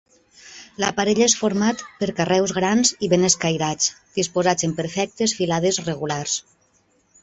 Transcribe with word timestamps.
L'aparell 0.83 1.21
és 1.25 1.35
format 1.41 1.83
per 1.99 2.09
carreus 2.21 2.55
grans 2.61 2.95
i 3.09 3.13
ben 3.13 3.29
escairats 3.31 3.95
disposats 4.19 4.71
en 4.71 4.77
perfectes 4.83 5.41
filades 5.43 5.85
regulars. 5.91 6.41